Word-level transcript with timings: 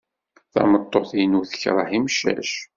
Tameṭṭut-inu 0.53 1.41
tekṛeh 1.49 1.89
imcac. 1.97 2.51